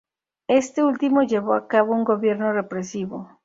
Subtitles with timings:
[0.47, 3.29] Este último llevó a cabo un gobierno represivo.